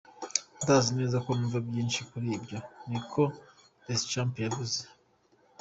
"Ndazi 0.61 0.89
neza 0.99 1.17
ko 1.25 1.29
numva 1.33 1.57
vyinshi 1.67 1.99
kuri 2.09 2.27
ivyo," 2.37 2.57
niko 2.89 3.21
Deschamps 3.85 4.41
yavuze. 4.45 4.79